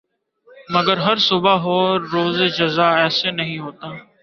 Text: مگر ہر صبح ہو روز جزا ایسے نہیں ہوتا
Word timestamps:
مگر 0.69 0.97
ہر 0.97 1.17
صبح 1.19 1.55
ہو 1.63 1.77
روز 2.13 2.41
جزا 2.57 2.89
ایسے 2.95 3.31
نہیں 3.31 3.57
ہوتا 3.59 3.87